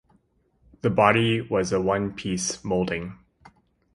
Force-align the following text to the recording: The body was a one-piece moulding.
The 0.81 0.89
body 0.89 1.41
was 1.41 1.71
a 1.71 1.79
one-piece 1.79 2.63
moulding. 2.65 3.19